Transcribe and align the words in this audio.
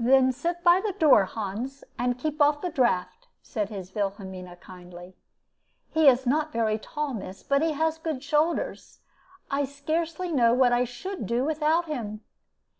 "Then 0.00 0.32
sit 0.32 0.64
by 0.64 0.80
the 0.84 0.90
door, 0.90 1.26
Hans, 1.26 1.84
and 1.96 2.18
keep 2.18 2.42
off 2.42 2.60
the 2.60 2.70
draught," 2.70 3.28
said 3.40 3.68
his 3.68 3.94
Wilhelmina, 3.94 4.56
kindly. 4.56 5.14
"He 5.92 6.08
is 6.08 6.26
not 6.26 6.50
very 6.52 6.76
tall, 6.76 7.14
miss, 7.14 7.44
but 7.44 7.62
he 7.62 7.70
has 7.74 7.96
good 7.96 8.20
shoulders; 8.24 8.98
I 9.48 9.64
scarcely 9.64 10.32
know 10.32 10.52
what 10.54 10.72
I 10.72 10.82
should 10.82 11.24
do 11.24 11.44
without 11.44 11.84
him. 11.84 12.22